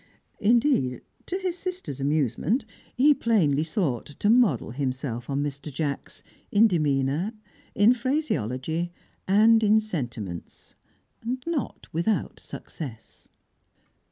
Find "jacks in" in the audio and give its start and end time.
5.71-6.67